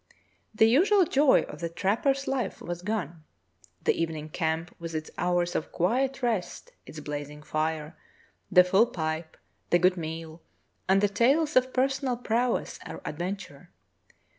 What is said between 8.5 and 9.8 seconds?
the full pipe, the